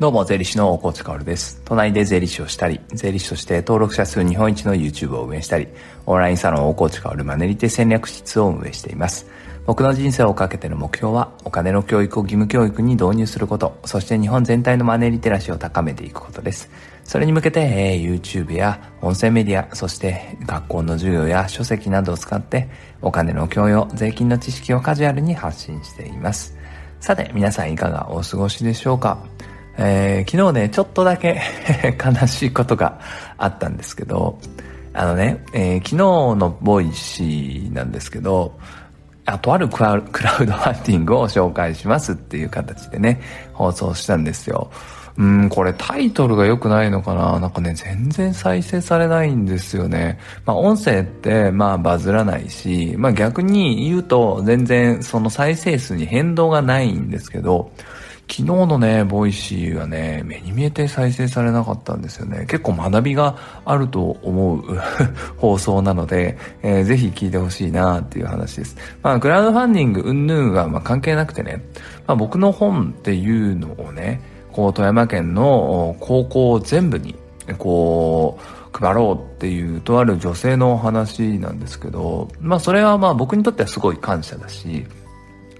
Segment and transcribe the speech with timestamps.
[0.00, 1.60] どうも、税理士の大河内薫です。
[1.64, 5.66] 都内で税理士をしたり、税理士として登録者数日本一の YouTube を運営したり、
[6.06, 9.26] オンラインサロン大河内薫マネリテ戦略室を運営しています。
[9.66, 16.70] 僕の人生をかけての目標は、お金の教育を義務教育に導入すること、そして日本全体のマネリテラシーを高めていくことです。
[17.02, 22.68] それに向けて、えー、YouTube や音声メディア、そして学校の授業や書籍などを使って、
[23.02, 26.56] お金の教養、税金の知識をカジュアルに発信しています。
[27.00, 29.18] さて、皆さんいかがお過ごしでしょうか？
[29.80, 31.40] えー、昨日ね、ちょっとだけ
[32.04, 32.98] 悲しいことが
[33.38, 34.38] あったんですけど、
[34.92, 38.58] あのね、えー、昨日のボイシーなんですけど、
[39.24, 43.20] あとあるクラウドファンディングを紹介しますっていう形でね、
[43.52, 44.70] 放送したんですよ。
[45.16, 47.38] うん、これタイトルが良くないのかな？
[47.38, 50.18] なんかね、全然再生されないんですよね。
[50.46, 57.72] まあ音声って、まあバズらないし、まあ逆に言うと全然その再生数に変動がないんですけど、
[58.30, 62.40] 昨日のね、ボイシーはね、目に見えて再生されなかったんですよね。
[62.46, 64.62] 結構学びがあると思う
[65.38, 68.76] 放送なので、えー、ぜひ聞いてほしいなっていう話です。
[69.02, 71.64] まあ、クラウドファンディングうんぬんはま関係なくてね、
[72.06, 74.20] まあ、僕の本っていうのをね、
[74.52, 77.16] こう、富山県の高校全部に、
[77.56, 84.86] こう、配ろうっていうとある女性の話なんですけど、まあそれはまあ僕にとってはすごい感謝だし、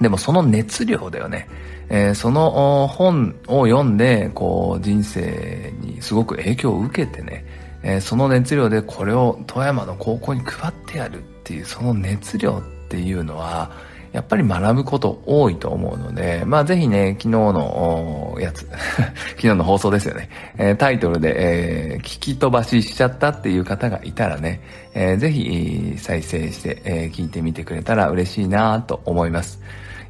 [0.00, 1.48] でもその熱量だよね。
[1.88, 7.44] えー、その本を読んで、こう、人生にすごく影響を受けてね、
[7.82, 13.70] えー、その熱量でこれを富山の高校に配ってやるっていう、その熱量っていうのは、
[14.12, 18.68] やっぱり学ぶこと多いと思うので、まあぜひね、昨日のやつ、
[19.36, 24.60] 昨日の放送ですよね、えー、タイトルで、えー、聞き飛ばししちゃったっていう方がいたらね、
[24.94, 29.60] えー、ぜひ再生して、えー、聞いてみてくれたら嬉しいなと思います。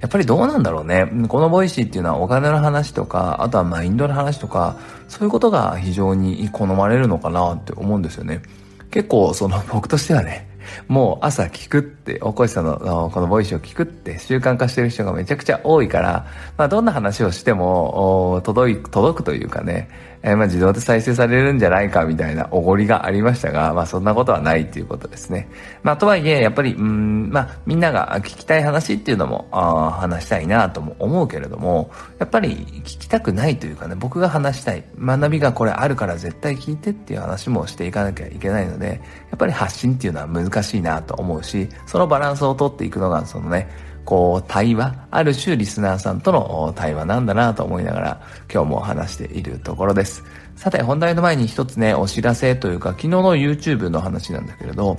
[0.00, 1.06] やっぱりどうなんだろうね。
[1.28, 8.42] このボイシーっていうのはお金の話とか、あとはマインドの話とか、そういうことが非常に好まれるのかなって思うんですよね。
[8.90, 10.48] 結構その僕としてはね、
[10.88, 19.88] もう朝聞くって、おこしさんのこのボイシーを聞くって習慣化してる人がめちゃくちゃ多いから、まあどんな話をしても届い、届くというかね、
[20.22, 25.48] えー、まあ自動で再生されるんじゃないかみたいなおごりがありましたが、まあそんなことはないっていうことですね。
[25.82, 32.50] まあとはいえ、やっぱり、うん、まあみんなが聞きたい話っていうのも、あ話したいなとも思うけれども、やっぱり
[32.84, 39.00] 聞きたくないというかね、僕が話したい、学びがこれあるから絶対聞いてっていう話もしていかなきゃいけないので、
[39.30, 40.26] やっぱり発信っていうのは
[40.62, 43.68] 難しいなと思うし、そのバランスをとっていくのが、そのね、
[44.04, 48.20] こう、対話、ある種リスナーさんとの対話なんだなと思いながら、
[48.52, 50.24] 今日も話しているところです。
[50.56, 54.98] さて、本題の前に一つね、お知らせというか、昨日の YouTube の話なんだけれど、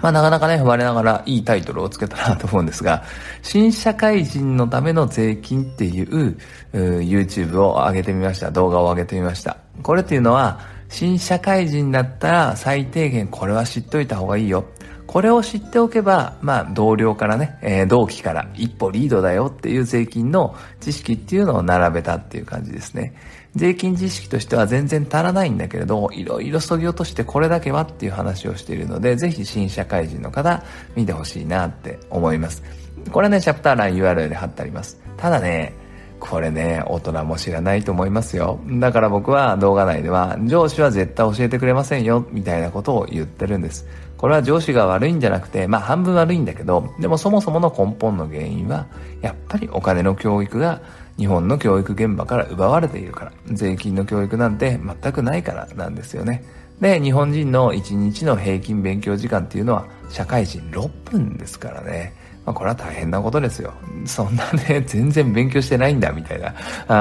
[0.00, 3.02] まあなかなかね、我ながらいいタイトルをつけたなと思うんですが、
[3.42, 6.36] 新社会人のための税金っていうう
[6.72, 8.52] YouTube を上げてみました。
[8.52, 9.56] 動画を上げてみました。
[9.82, 14.64] これっていうのは、新社会人だったら最低限これは知っといた方がいいよ。
[15.08, 23.14] これを知っておけば、まあ、同僚からね、えー、同期から一歩リードだよっていう税金の知識っていうのを並べたっていう感じですね。
[23.56, 30.62] 税金知識としては全然足らないんだけれど、いろいろ削ぎ落としてこれだけはっていう話をしているので、ぜひ新社会人の方
[30.94, 32.62] 見てほしいなって思います。
[33.10, 35.00] これね、チャプター欄 URL で貼ってあります。
[35.16, 35.72] ただね、
[36.20, 38.58] これね、大人も知らないと思いますよ。
[38.66, 43.86] だから僕は動画内では、上司は絶対教えてくれませんよ、みたいなことを言ってるんです。
[44.16, 48.86] これは上司が悪いんじゃなくて、まあ半分悪いんだけど、でもそもそもの根本の原因は、
[49.20, 50.80] やっぱりお金の教育が
[51.16, 56.42] 日本の教育現場から奪われているから、税金の教育なんて全くないからなんですよね。
[56.80, 62.12] で、日本人の1日の平均勉強時間っていうのは社会人6分ですからね。
[62.48, 63.74] まあ、これは大変なことですよ。
[64.06, 66.54] そんなね、 全然勉強してないんだ、みたいな。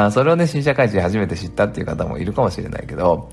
[0.05, 3.29] あそれをね、新社会人初めて知ったっていう方もいるかもしれないけど、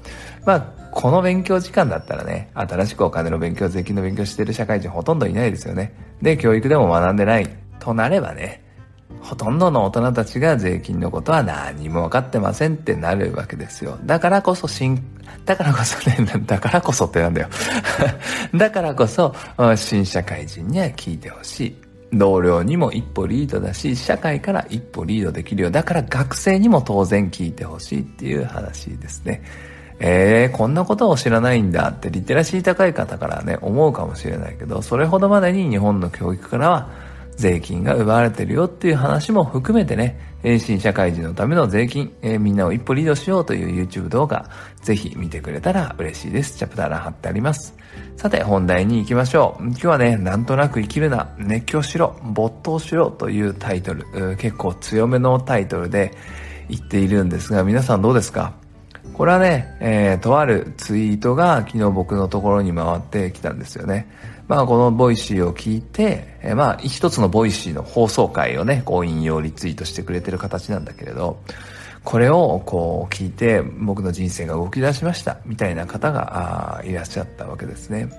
[0.46, 5.92] まあ、この勉強時間だったらね、新しくお金の勉強、税金の勉強してる社会人ほとんどいないですよね。
[6.22, 7.48] で、教育でも学んでない。
[7.80, 8.62] となればね、
[9.20, 13.98] ほとんどの大人たちが税金のことは何も分かってませんってなるわけですよ。
[14.04, 15.02] だからこそ新、
[15.44, 17.48] だからこそね、 だからこそってなんだよ。
[18.54, 19.34] だからこそ、
[19.76, 21.83] 新社会人には聞いてほしい。
[22.18, 25.70] 同僚にも一歩リードだし、社会から一歩リードできるよ。
[25.70, 29.42] だから学生にも当然聞いてほしいっていう話ですね。
[30.00, 36.88] えー、こんなことを知らないんだってリテラシー高い方からね、思うかもしれないけど、それほどまでに日本の教育からは
[37.36, 40.18] 税金が奪われてるよっていう話も含めてね、
[40.58, 44.48] 新社会人のための税金、えー、みんなを一歩リードしようという YouTube 動画、
[44.82, 46.58] ぜひ見てくれたら嬉しいです。
[46.58, 47.74] チャプター欄貼ってあります。
[48.16, 49.64] さて、本題に行きましょう。
[49.64, 56.12] 今日はね、なんとなく生きるな、熱狂しろ、没頭しろというタイトル、結構強めのタイトルで、
[56.68, 58.63] 言っているんですが、皆さんどうですか？
[59.14, 64.08] これはね、えー、とあるツイートが昨日僕のところに回ってきたんですよね。
[64.48, 71.38] まあこのボイシーを聞いて、えー、まあ一つのボイシーの放送回をね、こう引用リツイートしてくれてる形なんだけれど、
[72.02, 78.10] これをこう聞いて僕の人生が動き出しましたみたいな方がいらっしゃったわけですね。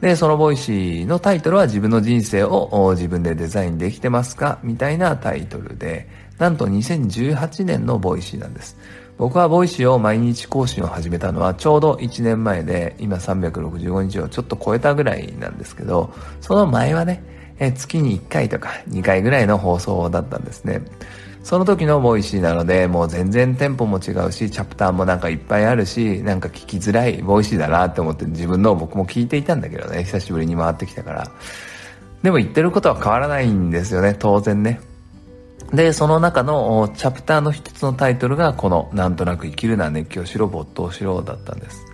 [0.00, 4.58] で、そのボイシーのタイトルは自分の人生を自分でデザインできてますか？
[4.62, 6.08] みたいなタイトルで、
[6.38, 8.76] なんと2018年のボイシーなんです。
[9.20, 17.22] 僕はボイシーを毎日更新を始めたのはちょうど1年前で、今365日をちょっと超えたぐらいなんですけど、その前はね、
[17.58, 20.80] え月に1回とか2回ぐらいの放送だったんですね。
[21.42, 31.30] その時のボイシーなので、もう全然テンポも違うし、チャプターもなんかいっぱいあるし、なんか聞きづらいボイシーだなって思って自分の僕も聞いていたんだけどね、久しぶりに回ってきたから。
[32.22, 34.80] でも言ってることは変わらないんですよね、当然ね。
[35.72, 41.86] で、その中のチャプターの一つのタイトルがこの、なんとなく生きるな熱狂しろ、没頭しろだったんです。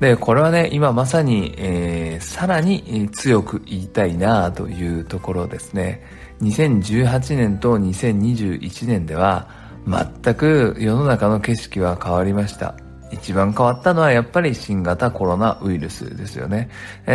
[0.00, 6.02] で、これはね、今まさに、えー、さらに強く言いたいなというところですね。
[6.42, 9.48] 2018年と2021年では、
[9.86, 12.74] 全く世の中の景色は変わりました。
[13.12, 16.70] 一番変わったのはやっぱり新型コロナウイルスですよね。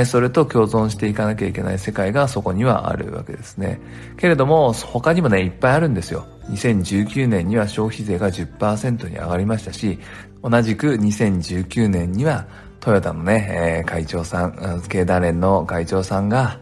[0.05, 3.79] それと共存していかなきゃいけない世界がそこにはあるわけですね。
[4.17, 6.25] けれども、他にもね、いっぱいあるんですよ。
[6.49, 9.99] 2019年には消費税が10%に上がりましたし、
[10.43, 12.45] 同じく2019年には
[12.79, 16.59] トヨタのね、え、会長さん、経団連の会長さんが、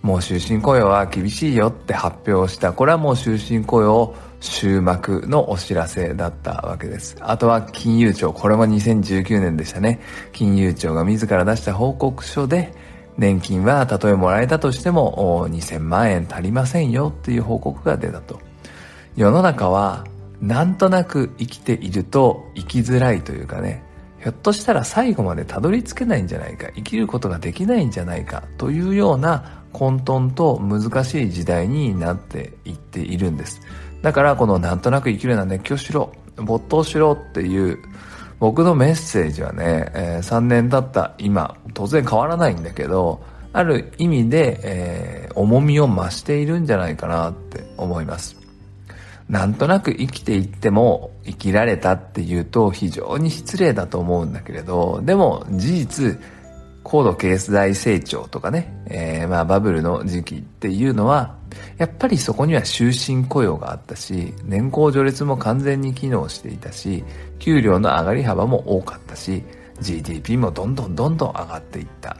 [0.00, 2.72] もう終身雇用は厳しいよって発表した。
[2.72, 7.16] これはもう終身雇用を終幕のお知らせだったわけです。
[7.20, 10.00] あとは金融庁、これも2019年でしたね。
[10.32, 12.72] 金融庁が自ら出した報告書で、
[13.16, 18.40] 年金はたとえもらえたとしても2000万円足りませんよっていう報告が出たと。
[19.16, 20.06] 世の中は
[20.40, 23.82] なんとなく生きていると生きづらいというかね、
[24.20, 33.60] ひょっとしたら最後までたどり着けないんじゃないか、生きることができないんじゃないかというような混沌と難しい時代になっていっているんです。
[34.02, 37.78] だからこのなんとなく生きるような熱狂しろ、没頭しろっていう
[38.40, 43.20] 僕のメッセージはね、えー、3年経った今、当然変わらないんだけど、
[43.52, 48.37] ある意味で、えー、重みを増しているんじゃないかなって思います。
[49.28, 56.20] なんとなく生きていっても生きられたっていうと非常に失礼だと思うんだけれど、でも事実、
[56.82, 61.36] 高度経済成長とかね、えー、まあバブルの時期っていうのは、
[61.76, 67.04] やっぱりそこには終身雇用があったし、年功序列も完全に機能していたし、
[67.38, 69.44] 給料の上がり幅も多かったし、
[69.80, 72.16] GDP もどんどんどんどん上がっていった。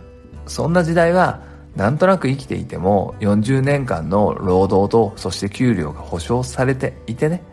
[0.46, 1.43] そんな時代は、
[1.78, 7.44] なんとなく生きていても40年間の労働とそして給料が保障されていてね、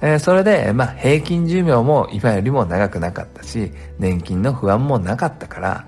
[0.00, 5.86] えー、それで、まあ、平均寿命も今よりも長くなかったし、年金の不安もなかったから、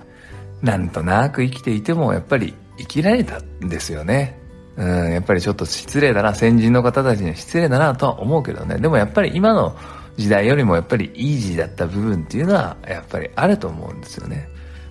[0.61, 4.39] なんとなく生きていてもやっぱり生きられたんですよね。
[4.77, 8.77] うん、やっぱりちょっと失礼だな、先人の方たちには失礼だなとは思うけどね。
[8.77, 9.75] でもやっぱり今の
[10.19, 14.47] 時代よりもやっぱりイージーだった部分っていうのはやっぱりあると思うんですよね。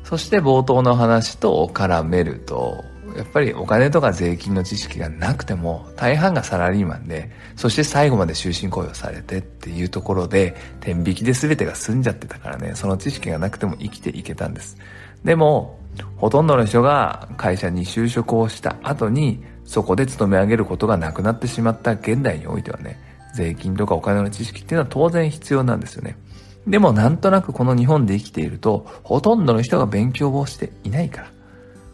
[0.07, 2.86] そして冒頭の話と絡めると、
[3.18, 14.78] やっぱりお金とか税金の知識がなくても大半がサラリーマンで、そして最後まで終身雇用されてっていうところで、天引きで全てが済んじゃってたからね、その知識がなくても生きていけたんです。
[15.26, 15.78] でも、
[16.16, 22.97] ほとんどの人が会社に就職をした後に、そこで勤め上げることがなくなってしまった現代においてはね、
[23.33, 26.16] 税金とかお金の知識っていうのは当然必要なんですよね。
[26.68, 31.31] でもなんとなくこの日本で生きていると、ほとんどの人が勉強をしていないから。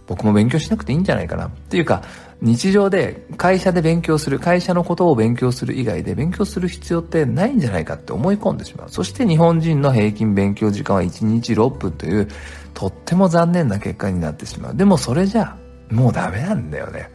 [0.06, 1.48] 僕も勉強しなくていいんじゃないかな。
[1.48, 2.04] っていうか、
[2.42, 8.90] 日常で会社で勉強する、会社のことを勉強する以外で勉強する必要ってないんじゃないかって思い込んでしまう。
[8.90, 12.28] そして日本人の平均勉強時間は1日6分という、
[12.74, 14.76] とっても残念な結果になってしまう。
[14.76, 15.56] でもそれじゃ、
[15.90, 17.10] もうダメなんだよね。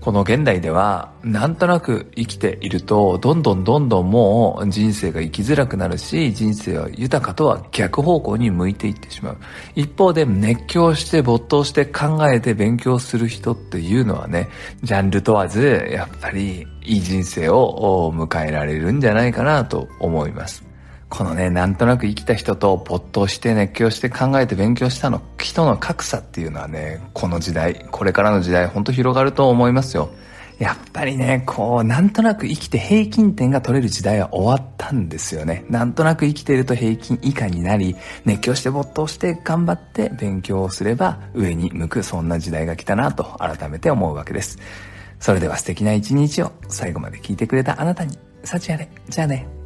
[0.00, 9.36] この現代では、なんとなく生きていると、どんどんどんどんもう人生が生きづらくなるし、人生は豊かとは逆方向に向いていってしまう。
[9.74, 14.48] 一方で熱狂して没頭して考えて勉強する人っていうのはね、
[14.82, 20.69] ジャンル問わず、やっぱりいい人生を迎えられるんじゃないかなと思います。
[21.10, 30.10] このね、なんとなく生きた人と没頭して熱狂して考えて勉強したの、人の格差っていうのはね、この時代、これからの時代、ほんと広がると思いますよ。
[30.60, 35.64] やっぱりね、こう、なんとなく生きて平均点が取れる時代は終わったんですよね。
[35.68, 44.58] なんとなく生きていると平均以下になり、熱狂して没頭して頑張って勉強をすれば上に向く、そんな時代が来たなと改めて思うわけです。
[45.18, 48.88] それでは素敵な一日を最後まで聞いてくれたあなたに、幸あれ。
[49.08, 49.59] じゃあね。